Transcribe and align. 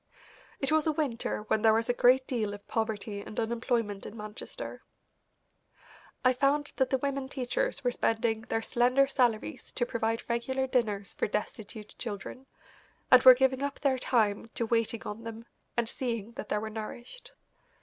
It 0.59 0.71
was 0.71 0.87
a 0.87 0.91
winter 0.91 1.43
when 1.43 1.61
there 1.61 1.75
was 1.75 1.87
a 1.87 1.93
great 1.93 2.25
deal 2.25 2.55
of 2.55 2.67
poverty 2.67 3.21
and 3.21 3.39
unemployment 3.39 4.03
in 4.03 4.17
Manchester. 4.17 4.81
I 6.25 6.33
found 6.33 6.73
that 6.77 6.89
the 6.89 6.97
women 6.97 7.29
teachers 7.29 7.83
were 7.83 7.91
spending 7.91 8.41
their 8.41 8.63
slender 8.63 9.05
salaries 9.05 9.71
to 9.73 9.85
provide 9.85 10.27
regular 10.27 10.65
dinners 10.65 11.13
for 11.13 11.27
destitute 11.27 11.93
children, 11.99 12.47
and 13.11 13.21
were 13.21 13.35
giving 13.35 13.61
up 13.61 13.79
their 13.79 13.99
time 13.99 14.49
to 14.55 14.65
waiting 14.65 15.03
on 15.03 15.23
them 15.23 15.45
and 15.77 15.87
seeing 15.87 16.31
that 16.31 16.49
they 16.49 16.57
were 16.57 16.71
nourished. 16.71 17.33